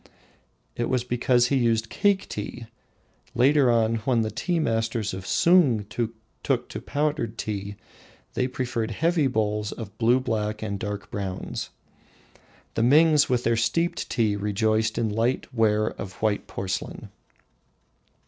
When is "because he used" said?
1.03-1.89